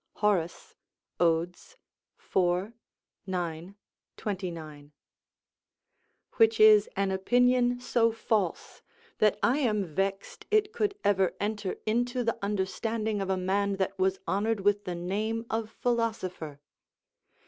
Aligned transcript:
Horace, 0.13 0.73
Od., 1.19 1.55
iv. 2.35 2.73
9, 3.27 3.75
29.] 4.17 4.91
which 6.37 6.59
is 6.59 6.89
an 6.95 7.11
opinion 7.11 7.79
so 7.79 8.11
false, 8.11 8.81
that 9.19 9.37
I 9.43 9.59
am 9.59 9.85
vexed 9.85 10.47
it 10.49 10.73
could 10.73 10.95
ever 11.03 11.35
enter 11.39 11.75
into 11.85 12.23
the 12.23 12.39
understanding 12.41 13.21
of 13.21 13.29
a 13.29 13.37
man 13.37 13.75
that 13.75 13.99
was 13.99 14.17
honoured 14.27 14.61
with 14.61 14.85
the 14.85 14.95
name 14.95 15.45
of 15.51 15.69
philosopher. 15.69 16.59